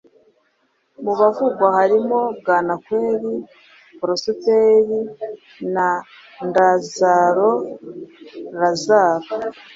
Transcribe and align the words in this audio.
Mu 1.03 1.13
bavugwa 1.19 1.65
harimo 1.77 2.19
Bwanakweli 2.39 3.33
Porosiperi 3.97 4.99
na 5.73 5.87
Ndazaro 6.47 7.49
Lazaro. 8.59 9.29